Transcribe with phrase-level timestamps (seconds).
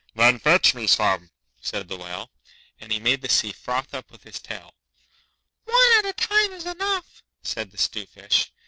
[0.15, 1.29] 'Then fetch me some,'
[1.61, 2.31] said the Whale,
[2.79, 4.73] and he made the sea froth up with his tail.
[5.65, 8.51] 'One at a time is enough,' said the 'Stute Fish.